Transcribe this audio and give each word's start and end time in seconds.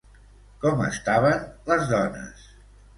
Com 0.63 0.81
estaven 0.87 1.47
les 1.71 1.89
dones? 1.95 2.53